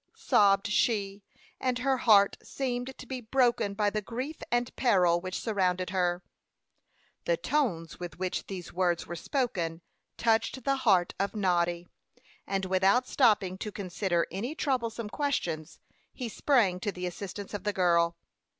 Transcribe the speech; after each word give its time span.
sobbed 0.15 0.65
she; 0.65 1.21
and 1.59 1.77
her 1.77 1.97
heart 1.97 2.35
seemed 2.41 2.97
to 2.97 3.05
be 3.05 3.21
broken 3.21 3.75
by 3.75 3.87
the 3.87 4.01
grief 4.01 4.37
and 4.51 4.75
peril 4.75 5.21
which 5.21 5.39
surrounded 5.39 5.91
her. 5.91 6.23
The 7.25 7.37
tones 7.37 7.99
with 7.99 8.17
which 8.17 8.47
these 8.47 8.73
words 8.73 9.05
were 9.05 9.15
spoken 9.15 9.81
touched 10.17 10.63
the 10.63 10.77
heart 10.77 11.13
of 11.19 11.35
Noddy; 11.35 11.87
and 12.47 12.65
without 12.65 13.07
stopping 13.07 13.59
to 13.59 13.71
consider 13.71 14.25
any 14.31 14.55
troublesome 14.55 15.07
questions, 15.11 15.77
he 16.11 16.27
sprang 16.29 16.79
to 16.79 16.91
the 16.91 17.05
assistance 17.05 17.53
of 17.53 17.63
the 17.63 17.71
girl. 17.71 18.17